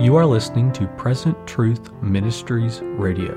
[0.00, 3.32] You are listening to Present Truth Ministries Radio,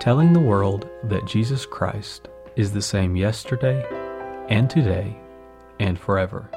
[0.00, 3.86] telling the world that Jesus Christ is the same yesterday
[4.48, 5.16] and today
[5.78, 6.50] and forever.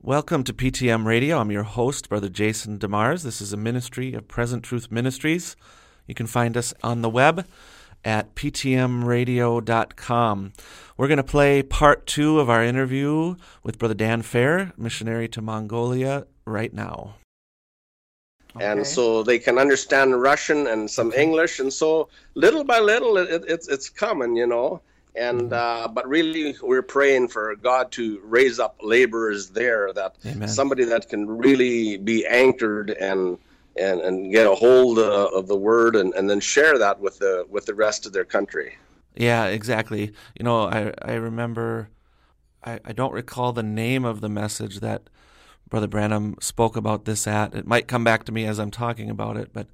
[0.00, 1.40] Welcome to PTM Radio.
[1.40, 3.24] I'm your host, Brother Jason DeMars.
[3.24, 5.56] This is a ministry of Present Truth Ministries.
[6.06, 7.44] You can find us on the web
[8.04, 10.52] at ptmradio.com.
[10.96, 15.40] We're going to play part two of our interview with Brother Dan Fair, missionary to
[15.40, 17.14] Mongolia, right now.
[18.60, 23.44] And so they can understand Russian and some English, and so little by little, it,
[23.46, 24.80] it's it's coming, you know.
[25.14, 30.48] And uh, but really, we're praying for God to raise up laborers there, that Amen.
[30.48, 33.38] somebody that can really be anchored and
[33.78, 37.18] and, and get a hold uh, of the word, and, and then share that with
[37.18, 38.76] the with the rest of their country.
[39.14, 40.12] Yeah, exactly.
[40.38, 41.88] You know, I I remember,
[42.64, 45.10] I, I don't recall the name of the message that
[45.68, 47.54] Brother Branham spoke about this at.
[47.54, 49.66] It might come back to me as I'm talking about it, but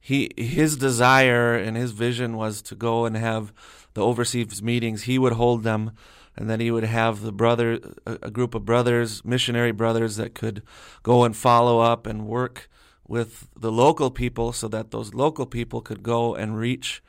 [0.00, 3.52] he his desire and his vision was to go and have
[3.94, 5.02] the overseas meetings.
[5.02, 5.92] He would hold them,
[6.36, 10.34] and then he would have the brother a, a group of brothers, missionary brothers, that
[10.34, 10.62] could
[11.02, 12.68] go and follow up and work
[13.06, 17.02] with the local people, so that those local people could go and reach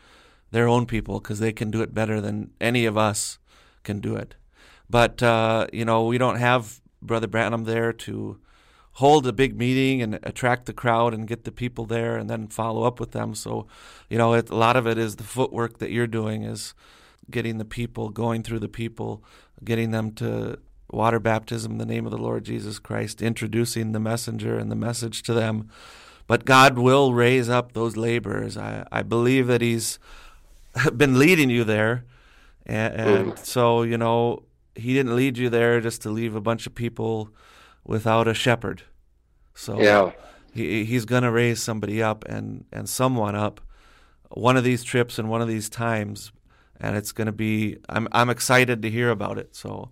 [0.52, 3.40] their own people because they can do it better than any of us
[3.84, 4.36] can do it.
[4.90, 8.40] But uh, you know, we don't have Brother Branham there to
[8.94, 12.48] hold a big meeting and attract the crowd and get the people there and then
[12.48, 13.36] follow up with them.
[13.36, 13.68] So,
[14.10, 16.74] you know, it, a lot of it is the footwork that you're doing is
[17.30, 19.22] getting the people, going through the people,
[19.64, 20.60] getting them to
[20.92, 24.76] water baptism in the name of the Lord Jesus Christ, introducing the messenger and the
[24.76, 25.70] message to them.
[26.28, 28.58] But God will raise up those laborers.
[28.58, 30.00] I, I believe that He's
[30.96, 32.06] been leading you there.
[32.66, 34.44] And, and so, you know,
[34.76, 37.30] He didn't lead you there just to leave a bunch of people
[37.84, 38.82] without a shepherd.
[39.54, 40.12] So Yeah.
[40.54, 43.62] he, he's going to raise somebody up and, and someone up
[44.32, 46.32] one of these trips and one of these times.
[46.80, 49.56] And it's going to be, I'm, I'm excited to hear about it.
[49.56, 49.92] So,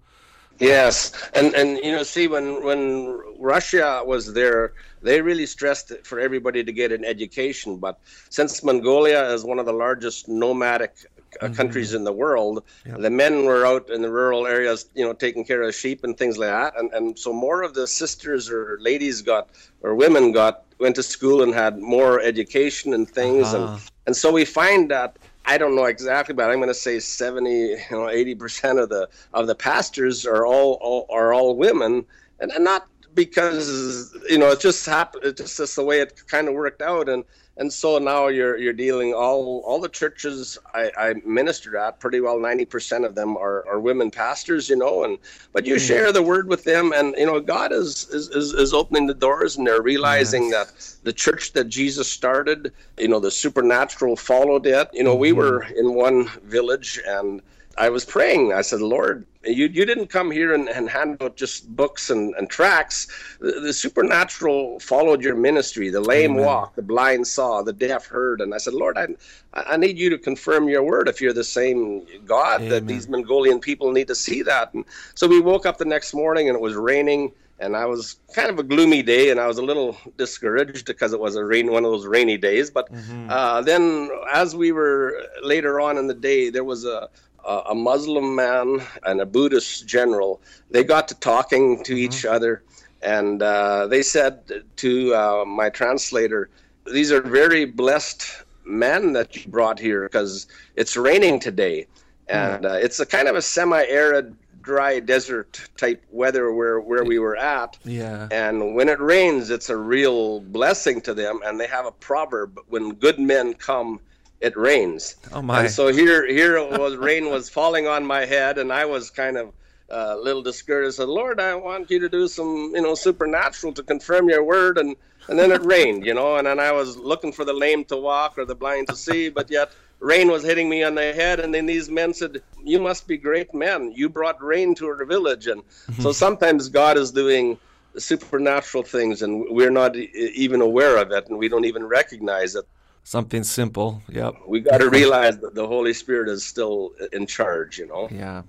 [0.60, 6.20] Yes, and and you know, see, when when Russia was there, they really stressed for
[6.20, 7.78] everybody to get an education.
[7.78, 8.00] But
[8.30, 10.96] since Mongolia is one of the largest nomadic
[11.42, 15.14] uh, countries in the world, the men were out in the rural areas, you know,
[15.14, 16.78] taking care of sheep and things like that.
[16.78, 19.50] And and so more of the sisters or ladies got
[19.82, 23.54] or women got went to school and had more education and things.
[23.54, 23.74] Uh-huh.
[23.74, 27.00] And and so we find that I don't know exactly, but I'm going to say
[27.00, 31.56] 70, you know, 80 percent of the of the pastors are all, all are all
[31.56, 32.06] women,
[32.40, 35.24] and, and not because you know it just happened.
[35.26, 37.24] It's just, the way it kind of worked out, and
[37.58, 42.20] and so now you're you're dealing all all the churches I, I ministered at pretty
[42.20, 45.20] well 90 percent of them are, are women pastors, you know, and
[45.52, 45.80] but you hmm.
[45.80, 49.14] share the word with them, and you know God is is, is, is opening the
[49.14, 50.72] doors, and they're realizing that
[51.04, 54.90] the church that Jesus started, you know, the supernatural followed it.
[54.94, 55.38] You know, we mm-hmm.
[55.38, 57.42] were in one village and
[57.78, 58.54] I was praying.
[58.54, 62.34] I said, Lord, you, you didn't come here and, and hand out just books and,
[62.36, 63.08] and tracts.
[63.40, 65.90] The, the supernatural followed your ministry.
[65.90, 68.42] The lame walked, the blind saw, the deaf heard.
[68.42, 69.08] And I said, Lord, I,
[69.54, 73.60] I need you to confirm your word if you're the same God that these Mongolian
[73.60, 74.74] people need to see that.
[74.74, 74.86] And
[75.16, 78.50] so we woke up the next morning and it was raining and I was kind
[78.50, 81.72] of a gloomy day, and I was a little discouraged because it was a rain,
[81.72, 82.70] one of those rainy days.
[82.70, 82.90] But
[83.30, 87.10] uh, then, as we were later on in the day, there was a
[87.46, 90.42] a a Muslim man and a Buddhist general.
[90.72, 92.64] They got to talking to each other,
[93.02, 96.50] and uh, they said to uh, my translator,
[96.92, 98.26] "These are very blessed
[98.66, 101.88] men that you brought here because it's raining today,
[102.28, 107.20] and uh, it's a kind of a semi-arid." dry desert type weather where, where we
[107.20, 108.30] were at yeah.
[108.32, 111.42] and when it rains, it's a real blessing to them.
[111.46, 114.00] And they have a proverb: "When good men come,
[114.44, 115.62] it rains." Oh, my.
[115.62, 119.10] And so here, here it was rain was falling on my head, and I was
[119.10, 119.54] kind of
[119.92, 120.96] uh, a little discouraged.
[120.96, 124.44] I said, "Lord, I want you to do some, you know, supernatural to confirm your
[124.44, 124.96] word." And
[125.30, 127.98] and then it rained, you know, and then I was looking for the lame to
[127.98, 131.40] walk or the blind to see, but yet rain was hitting me on the head.
[131.40, 133.92] And then these men said, "You must be great men.
[133.96, 135.64] You brought rain to our village." And
[136.00, 137.58] so sometimes God is doing
[137.98, 142.66] supernatural things and we're not even aware of it and we don't even recognize it
[143.04, 144.02] Something simple.
[144.10, 144.36] Yep.
[144.48, 148.44] we got to realize that the holy spirit is still in charge you know Yeah.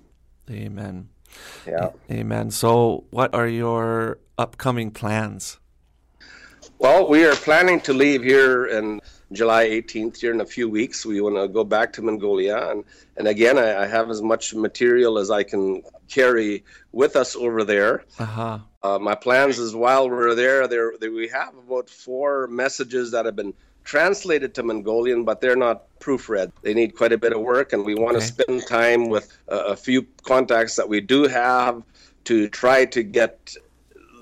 [0.49, 1.09] Amen.
[1.67, 2.51] yeah Amen.
[2.51, 5.59] So, what are your upcoming plans?
[6.77, 8.99] Well, we are planning to leave here in
[9.31, 11.05] July 18th, here in a few weeks.
[11.05, 12.69] We want to go back to Mongolia.
[12.69, 12.83] And,
[13.17, 17.63] and again, I, I have as much material as I can carry with us over
[17.63, 18.03] there.
[18.19, 18.59] Uh-huh.
[18.83, 23.25] Uh, my plans is while we're there, there, there, we have about four messages that
[23.25, 23.53] have been
[23.85, 26.51] translated to Mongolian, but they're not proofread.
[26.63, 28.25] They need quite a bit of work, and we want Okay.
[28.25, 31.83] to spend time with a, a few contacts that we do have
[32.25, 33.55] to try to get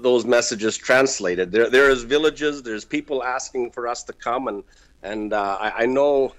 [0.02, 1.52] those messages translated.
[1.52, 2.62] There, there is villages.
[2.62, 4.64] There's people asking for us to come, and
[5.02, 6.36] and uh, I, I know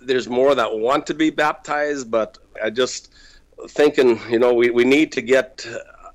[0.00, 3.12] there's more that want to be baptized, but I just
[3.68, 5.66] thinking, you know, we, we need to get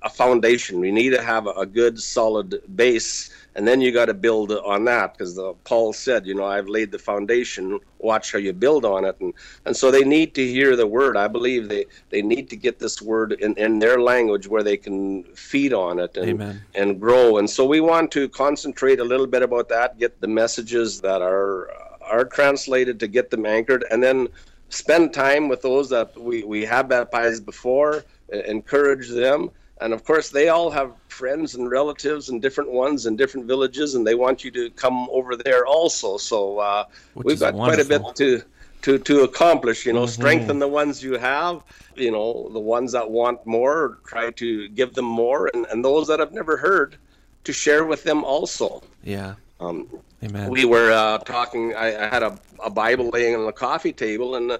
[0.01, 0.79] a foundation.
[0.79, 4.85] We need to have a, good, solid base, and then you got to build on
[4.85, 5.13] that.
[5.13, 7.79] Because Paul said, you know, I've laid the foundation.
[7.99, 9.33] Watch how you build on it, and
[9.65, 11.17] and so they need to hear the word.
[11.17, 14.77] I believe they they need to get this word in, in their language where they
[14.77, 16.61] can feed on it and Amen.
[16.75, 17.37] and grow.
[17.37, 19.97] And so we want to concentrate a little bit about that.
[19.97, 21.69] Get the messages that are
[22.01, 24.29] are translated to get them anchored, and then
[24.69, 29.49] spend time with those that we, we have baptized before, encourage them.
[29.81, 33.95] And of course, they all have friends and relatives and different ones in different villages,
[33.95, 36.17] and they want you to come over there also.
[36.17, 38.41] So uh, we've got quite a bit to,
[38.83, 39.85] to, to accomplish.
[39.85, 41.63] You know, strengthen the ones you have,
[41.95, 46.07] you know, the ones that want more, try to give them more, and, and those
[46.07, 46.97] that have never heard,
[47.43, 48.83] to share with them also.
[49.03, 49.35] Yeah.
[49.59, 49.87] Um,
[50.23, 50.49] Amen.
[50.51, 51.73] we were uh, talking.
[51.73, 54.57] I, I had a, a Bible laying on the coffee table, and uh,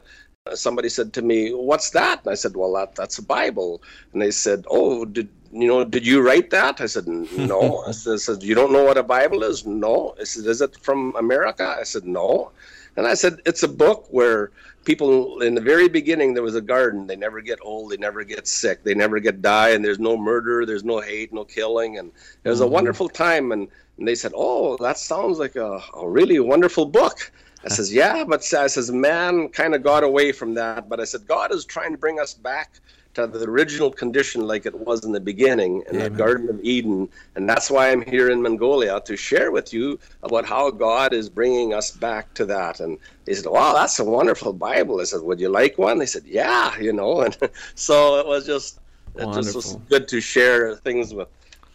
[0.56, 3.82] somebody said to me, "What's that?" And I said, "Well, that that's a Bible."
[4.14, 5.84] And they said, "Oh, did you know?
[5.84, 9.44] Did you write that?" I said, "No." I said, "You don't know what a Bible
[9.44, 10.16] is?" No.
[10.20, 12.52] I said, "Is it from America?" I said, "No."
[12.96, 14.52] And I said, "It's a book where."
[14.86, 17.08] People in the very beginning, there was a garden.
[17.08, 17.92] They never get old.
[17.92, 18.86] They never get sick.
[18.86, 19.72] They never get die.
[19.72, 20.66] And there's no murder.
[20.66, 21.34] There's no hate.
[21.34, 21.98] No killing.
[21.98, 22.10] And
[22.46, 22.72] it was a mm-hmm.
[22.72, 23.52] wonderful time.
[23.52, 23.68] And
[23.98, 27.32] and they said, "Oh, that sounds like a, a really wonderful book."
[27.66, 31.06] I says, "Yeah, but I says man kind of got away from that." But I
[31.06, 32.80] said, "God is trying to bring us back
[33.16, 36.10] to the original condition like it was in the beginning in the.
[36.10, 40.46] Garden of Eden, and that's why I'm here in Mongolia to share with you about
[40.46, 44.54] how God is bringing us back to that." And they said, "Wow, that's a wonderful
[44.54, 47.36] Bible." I said, "Would you like one?" They said, "Yeah," you know, and
[47.76, 48.80] so it was just
[49.16, 51.28] it just was good to share things with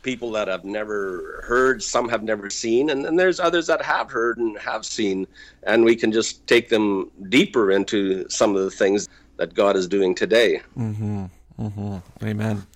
[0.03, 4.11] people that have never heard, some have never seen, and then there's others that have
[4.11, 5.27] heard and have seen,
[5.63, 9.89] and we can just take them deeper into some of the things that God is
[9.89, 10.61] doing today.
[10.77, 11.25] Mm-hmm.
[11.59, 12.27] Mm-hmm.
[12.27, 12.67] Amen.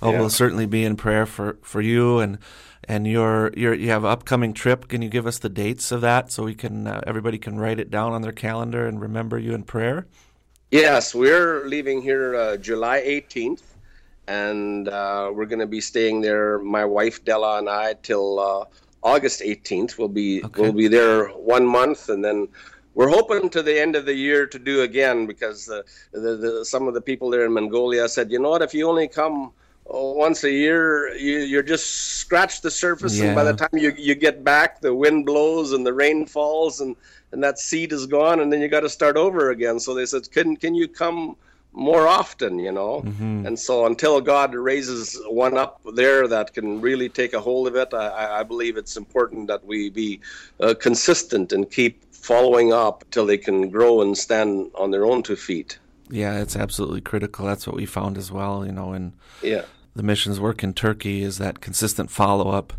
[0.00, 0.20] Oh, Yeah.
[0.20, 2.38] we'll certainly be in prayer for, for you and
[2.88, 4.86] and your your you have an upcoming trip.
[4.86, 7.80] Can you give us the dates of that so we can uh, everybody can write
[7.80, 10.06] it down on their calendar and remember you in prayer?
[10.70, 13.62] Yes, we're leaving here uh, July 18th,
[14.28, 16.58] and uh, we're going to be staying there.
[16.58, 18.64] My wife Della and I till uh,
[19.02, 19.98] August 18th.
[19.98, 20.62] We'll be Okay.
[20.62, 22.48] we'll be there one month, and then
[22.94, 25.82] we're hoping to the end of the year to do again because uh,
[26.12, 28.88] the, the, some of the people there in Mongolia said, you know what, if you
[28.88, 29.52] only come.
[29.88, 31.86] oh, Once a year, you you're just
[32.22, 35.86] scratch the surface, and by the time you you get back, the wind blows and
[35.86, 36.96] the rain falls, and
[37.32, 39.78] and that seed is gone, and then you got to start over again.
[39.78, 41.36] So they said, "Can can you come
[41.76, 43.02] more often?" You know.
[43.02, 43.46] Mm-hmm.
[43.46, 47.76] And so until God raises one up there that can really take a hold of
[47.76, 50.20] it, I- I, believe it's important that we be
[50.60, 55.22] uh, consistent and keep following up till they can grow and stand on their own
[55.22, 55.78] two feet.
[56.10, 57.46] Yeah, it's absolutely critical.
[57.46, 58.64] That's what we found as well.
[58.66, 59.62] You know, in Yeah.
[59.94, 62.72] the missions work in Turkey is that consistent follow up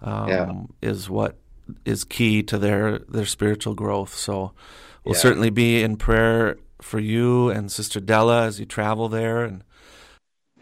[0.00, 0.52] um, Yeah.
[0.90, 1.36] is what
[1.84, 4.14] is key to their their spiritual growth.
[4.14, 4.52] So
[5.04, 5.20] we'll Yeah.
[5.20, 9.64] certainly be in prayer for you and Sister Della as you travel there and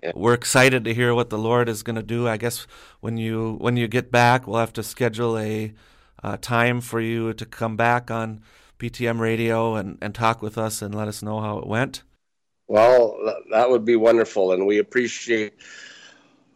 [0.02, 0.12] Yeah.
[0.14, 2.28] we're excited to hear what the Lord is going to do.
[2.28, 2.66] I guess
[3.00, 5.74] when you when you get back, we'll have to schedule a
[6.22, 8.42] uh, time for you to come back on
[8.78, 12.02] PTM radio and, and talk with us and let us know how it went.
[12.68, 13.16] Well,
[13.50, 15.54] that would be wonderful, and we appreciate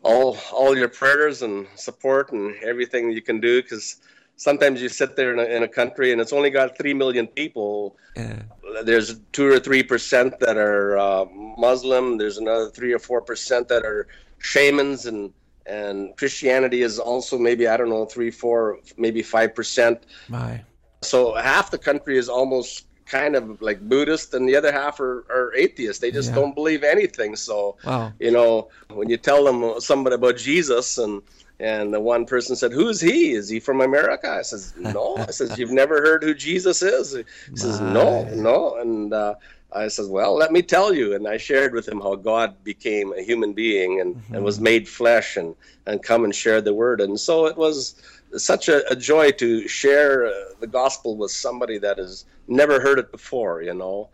[0.02, 3.62] all all your prayers and support and everything you can do.
[3.62, 3.97] Because
[4.41, 7.27] sometimes you sit there in a, in a country and it's only got three million
[7.27, 7.97] people.
[8.17, 8.41] Yeah.
[8.85, 11.27] There's two or three percent that are uh,
[11.67, 12.17] Muslim.
[12.17, 15.33] There's another three or four percent that are shamans, and
[15.67, 19.97] and Christianity is also maybe I don't know three, four, maybe five percent.
[20.29, 20.63] My.
[21.03, 25.19] So half the country is almost kind of like Buddhist, and the other half are,
[25.39, 26.01] are atheists.
[26.01, 26.37] They just Yeah.
[26.41, 27.37] don't believe anything.
[27.37, 28.13] So Wow.
[28.21, 28.69] you know,
[28.99, 31.21] when you tell them somebody about Jesus, and
[31.61, 33.33] and the one person said, "Who's he?
[33.33, 37.14] Is he from America?" I says, "No." I says, "You've never heard who Jesus is?"
[37.14, 38.31] He says, "No, My.
[38.35, 39.35] no." And uh,
[39.73, 43.12] I says, "Well, let me tell you." And I shared with him how God became
[43.12, 45.55] a human being and, and was made flesh and
[45.87, 47.00] and come and shared the word.
[47.00, 48.00] And so it was
[48.37, 52.99] such a, a joy to share uh, the gospel with somebody that has never heard
[52.99, 54.09] it before, you know.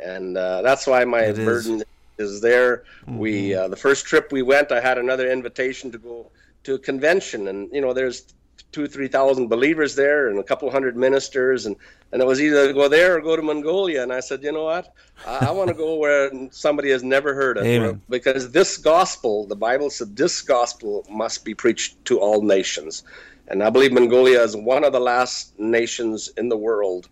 [0.00, 1.44] And uh, that's why my It is.
[1.66, 1.82] burden
[2.18, 2.82] is there.
[3.06, 6.30] We uh, the first trip we went, I had another invitation to go
[6.64, 8.34] to a convention, and you know, there's
[8.72, 11.76] two, three thousand believers there, and a couple hundred ministers, and
[12.12, 14.02] and it was either go there or go to Mongolia.
[14.02, 14.92] And I said, you know what,
[15.26, 17.64] I, I want to go where somebody has never heard of.
[17.64, 18.00] Amen.
[18.08, 23.04] because this gospel, the Bible said, this gospel must be preached to all nations,
[23.48, 27.08] and I believe Mongolia is one of the last nations in the world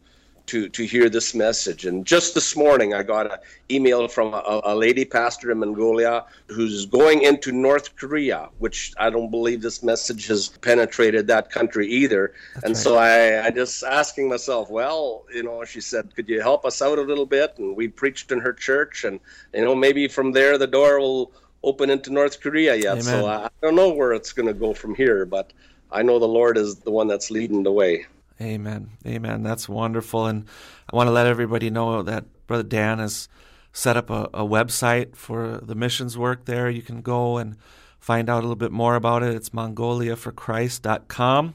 [0.47, 1.87] to to hear this message.
[1.87, 3.38] And just this morning, I got an
[3.71, 9.11] email from a, a lady pastor in Mongolia who's going into North Korea, which I
[9.11, 12.35] don't believe this message has penetrated that country either.
[12.57, 12.76] and right.
[12.76, 16.81] so I, I just asking myself, well, you know, she said, could you help us
[16.81, 17.55] out a little bit?
[17.59, 19.21] And we preached in her church, and
[19.53, 23.03] you know, maybe from there the door will open into North Korea yet.
[23.03, 25.53] So I, I don't know where it's going to go from here, but
[25.91, 28.07] I know the Lord is the one that's leading the way.
[28.40, 28.90] Amen.
[29.07, 29.43] Amen.
[29.43, 30.26] That's wonderful.
[30.26, 30.47] And
[30.93, 33.28] I want to let everybody know that Brother Dan has
[33.73, 36.69] set up a, a website for the missions work there.
[36.69, 37.57] You can go and
[37.99, 39.35] find out a little bit more about it.
[39.35, 41.55] It's mongoliaforchrist.com.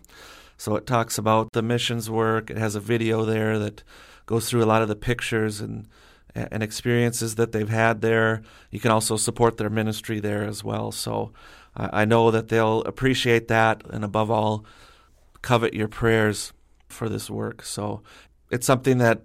[0.57, 2.49] So it talks about the missions work.
[2.49, 3.83] It has a video there that
[4.25, 5.87] goes through a lot of the pictures and
[6.33, 8.41] and experiences that they've had there.
[8.69, 10.93] You can also support their ministry there as well.
[10.93, 11.33] So
[11.75, 14.63] I I know that they'll appreciate that, and above all,
[15.41, 16.53] covet your prayers
[16.91, 17.63] for this work.
[17.63, 18.01] So
[18.51, 19.21] it's something that,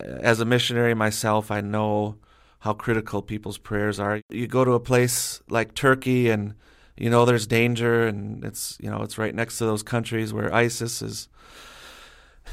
[0.00, 2.16] uh, as a missionary myself, I know
[2.60, 4.20] how critical people's prayers are.
[4.30, 6.54] You go to a place like Turkey and
[6.96, 10.52] you know there's danger and it's you know it's right next to those countries where
[10.52, 11.28] ISIS is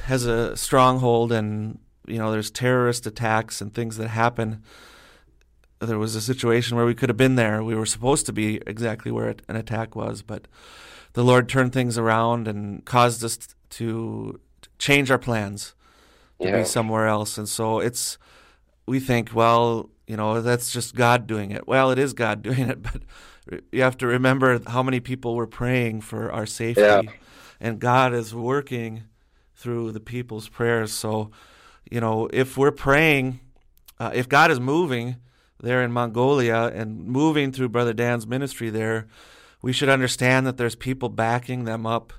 [0.03, 4.63] has a stronghold and you know there's terrorist attacks and things that happen.
[5.79, 7.63] There was a situation where we could have been there.
[7.63, 10.47] We were supposed to be exactly where an attack was, but
[11.13, 13.38] the Lord turned things around and caused us
[13.71, 14.39] to
[14.77, 15.74] change our plans
[16.41, 16.58] to Yeah.
[16.60, 17.38] be somewhere else.
[17.38, 18.17] And so it's,
[18.86, 21.67] we think, well, you know, that's just God doing it.
[21.67, 23.01] Well, it is God doing it, but
[23.72, 26.82] you have to remember how many people were praying for our safety.
[26.82, 27.01] Yeah.
[27.60, 29.03] And God is working
[29.55, 30.91] through the people's prayers.
[30.91, 31.32] So,
[31.89, 33.39] you know, if we're praying,
[34.00, 35.15] uh, if God is moving
[35.62, 39.08] there in Mongolia and moving through Brother Dan's ministry there,
[39.62, 42.12] we should understand that there's people backing them up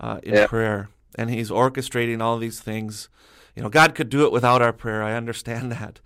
[0.00, 0.46] uh, in Yeah.
[0.46, 3.08] prayer, and He's orchestrating all these things.
[3.54, 5.02] You know, God could do it without our prayer.
[5.02, 6.00] I understand that,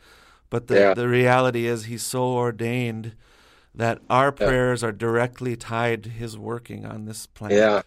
[0.50, 0.94] but the Yeah.
[0.94, 3.14] the reality is He's so ordained
[3.74, 7.58] that our prayers are directly tied to His working on this planet.
[7.58, 7.82] Yeah,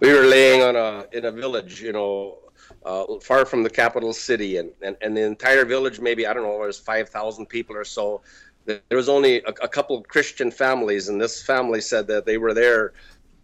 [0.00, 2.38] we were laying on a in a village, you know,
[2.84, 6.42] uh, far from the capital city, and, and and the entire village, maybe I don't
[6.44, 8.22] know, there's five thousand people or so.
[8.66, 12.38] There was only a, a couple of Christian families, and this family said that they
[12.38, 12.92] were there,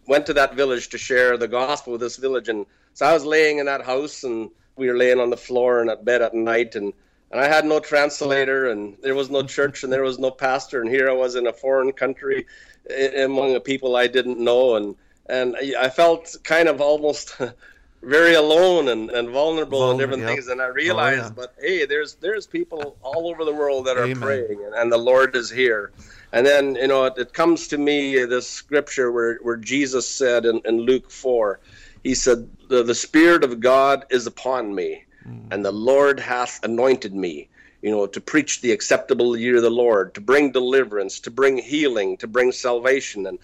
[0.07, 2.65] went to that village to share the gospel with this village, and
[2.97, 5.89] so I was laying in that house, and we were laying on the floor and
[5.91, 6.91] at bed at night, and
[7.29, 10.81] and I had no translator, and there was no church, and there was no pastor,
[10.81, 12.47] and here I was in a foreign country,
[13.15, 14.95] among the people I didn't know, and
[15.27, 17.39] and I felt kind of almost
[18.01, 20.31] very alone and, and vulnerable and different yep.
[20.31, 20.47] things.
[20.47, 21.33] And I realized, yeah.
[21.35, 24.19] but hey, there's there's people all over the world that are Amen.
[24.19, 25.91] praying, and, and the Lord is here.
[26.33, 30.09] And then you know it, it comes to me uh, this scripture where where Jesus
[30.09, 31.59] said in, in Luke four,
[32.07, 35.51] he said, the, "The Spirit of God is upon me, hmm.
[35.51, 37.49] and the Lord hath anointed me."
[37.81, 41.57] You know, to preach the acceptable year of the Lord, to bring deliverance, to bring
[41.57, 43.37] healing, to bring salvation, and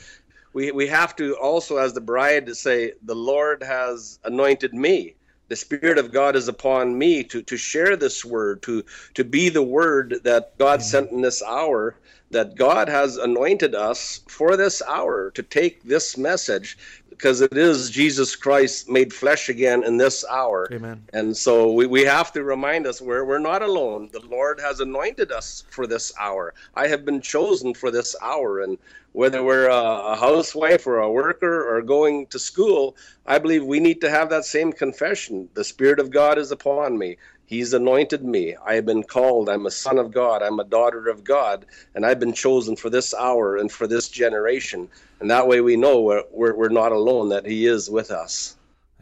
[0.54, 5.16] we we have to also as the bride to say the lord has anointed me.
[5.50, 9.50] The spirit of god is upon me to to share this word to to be
[9.50, 10.86] the word that god hmm.
[10.86, 11.96] sent in this hour
[12.32, 16.78] that god has anointed us for this hour to take this message
[17.24, 21.02] because it is jesus christ made flesh again in this hour Amen.
[21.14, 24.10] and so we, we have to remind us we're, we're not alone.
[24.12, 26.54] The Lord has anointed us for this hour.
[26.76, 28.62] I have been chosen for this hour.
[28.62, 28.78] And
[29.12, 33.80] whether we're a, a housewife or a worker or going to school, I believe we
[33.80, 35.50] need to have that same confession.
[35.54, 37.18] The Spirit of God is upon me.
[37.46, 38.56] He's anointed me.
[38.66, 39.50] I have been called.
[39.50, 40.42] I'm a son of God.
[40.42, 41.66] I'm a daughter of God.
[41.94, 44.90] And I've been chosen for this hour and for this generation.
[45.20, 48.56] And that way we know we're, we're, we're not alone, that He is with us.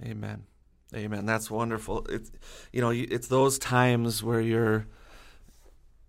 [0.04, 0.44] Amen.
[0.94, 1.26] Amen.
[1.26, 2.06] That's wonderful.
[2.10, 2.32] It's
[2.74, 4.88] you know, it's those times where you're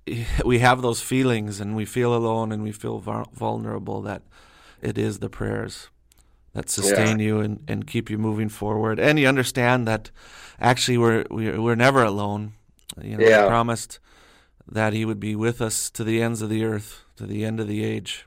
[0.44, 4.22] we have those feelings and we feel alone and we feel vulnerable that
[4.80, 5.88] it is the prayers
[6.54, 8.98] that sustain you and, and keep you moving forward.
[9.00, 10.10] And you understand that
[10.60, 12.52] actually we're we're, we're never alone.
[13.02, 13.42] You know, Yeah.
[13.44, 13.98] he promised
[14.72, 17.60] that he would be with us to the ends of the earth, to the end
[17.60, 18.26] of the age.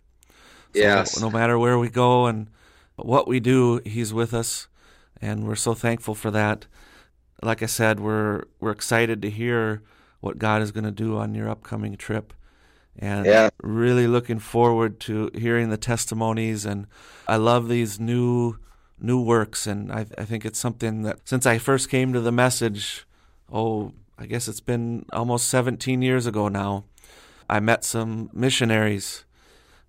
[0.74, 1.20] So Yes.
[1.22, 2.48] no matter where we go and
[2.96, 4.68] what we do, he's with us.
[5.22, 6.68] and we're so thankful for that.
[7.42, 9.82] Like I said, we're we're excited to hear
[10.20, 12.34] what God is going to do on your upcoming trip,
[13.00, 13.50] and Yeah.
[13.62, 16.66] really looking forward to hearing the testimonies.
[16.66, 16.88] And
[17.28, 18.58] I love these new
[18.98, 22.32] new works, and I, I think it's something that since I first came to the
[22.32, 23.06] message,
[23.52, 26.86] oh, I guess it's been almost 17 years ago now.
[27.50, 29.26] I met some missionaries,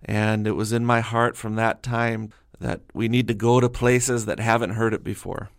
[0.03, 3.69] and it was in my heart from that time that we need to go to
[3.69, 5.49] places that haven't heard it before,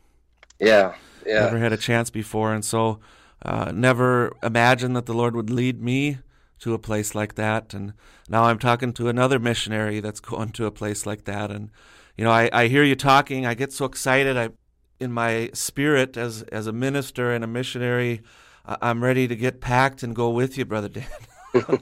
[0.61, 0.95] Yeah,
[1.27, 3.01] yeah, never had a chance before, and so
[3.43, 6.19] uh, never imagined that the Lord would lead me
[6.61, 7.75] to a place like that.
[7.75, 7.93] And
[8.29, 11.71] now I'm talking to another missionary that's going to a place like that, and
[12.17, 14.37] you know, I, I hear you talking, I get so excited.
[14.37, 14.51] I,
[14.99, 18.23] in my spirit as as a minister and a missionary,
[18.67, 21.07] I'm ready to get packed and go with you, brother Dan.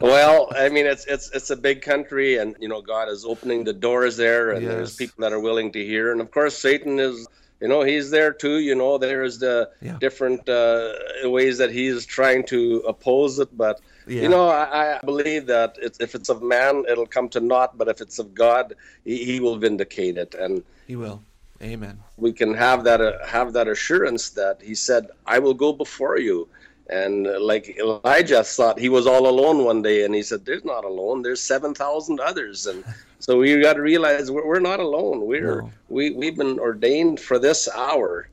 [0.00, 3.64] Well, I mean, it's it's it's a big country, and you know, God is opening
[3.64, 6.98] the doors there, and there's people that are willing to hear, and of course, Satan
[6.98, 7.26] is.
[7.60, 8.58] You know, he's there too.
[8.58, 9.96] You know, there's the Yeah.
[9.98, 10.92] different uh,
[11.24, 14.22] ways that he's trying to oppose it, but Yeah.
[14.22, 17.78] you know, I, I believe that it's, if it's of man, it'll come to naught.
[17.78, 21.22] But if it's of God, he, he will vindicate it, and He will.
[21.62, 21.98] Amen.
[22.18, 26.18] we can have that uh, have that assurance that he said, "I will go before
[26.18, 26.48] you."
[26.90, 30.64] And uh, like Elijah thought he was all alone one day, and he said, "There's
[30.66, 31.22] not alone.
[31.22, 32.84] There's seven thousand others." And
[33.20, 35.24] so we got to realize we're, we're not alone.
[35.24, 35.70] We're No.
[35.88, 38.28] we we've been ordained for this hour.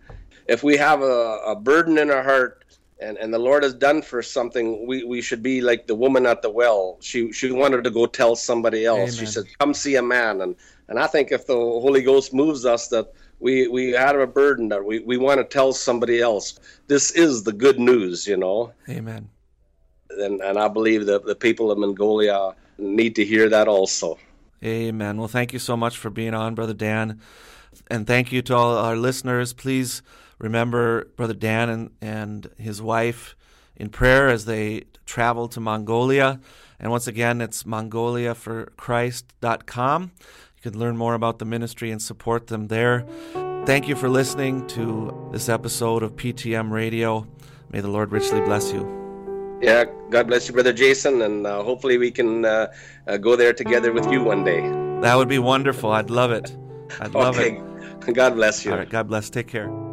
[0.48, 2.61] If we have a, a burden in our heart,
[3.02, 6.26] and, and the Lord has done for something, we, we should be like the woman
[6.26, 6.98] at the well.
[7.02, 9.16] She she wanted to go tell somebody else.
[9.16, 10.56] She said, "Come see a man." And
[10.88, 14.70] and I think if the Holy Ghost moves us, that we we have a burden
[14.70, 16.60] that we, we want to tell somebody else.
[16.88, 18.72] This is the good news, you know.
[18.88, 19.30] Amen.
[20.12, 24.20] And and I believe that the people of Mongolia need to hear that also.
[24.64, 25.18] Amen.
[25.18, 27.20] Well, thank you so much for being on, Brother Dan.
[27.90, 29.54] And thank you to all our listeners.
[29.54, 30.04] Please
[30.42, 33.38] remember Brother Dan and, and his wife
[33.76, 36.40] in prayer as they travel to Mongolia.
[36.80, 40.04] And once again, it's mongoliaforchrist.com.
[40.04, 43.06] You can learn more about the ministry and support them there.
[43.66, 47.26] Thank you for listening to this episode of PTM Radio.
[47.72, 48.98] May the Lord richly bless you.
[49.62, 52.74] Yeah, God bless you, brother Jason, and uh, hopefully we can uh,
[53.06, 54.62] uh, go there together with you one day.
[55.02, 55.92] That would be wonderful.
[55.92, 56.58] I'd love it.
[57.00, 57.62] I'd love okay,
[58.08, 58.16] it.
[58.16, 58.72] God bless you.
[58.72, 58.90] All right.
[58.90, 59.30] God bless.
[59.30, 59.91] Take care.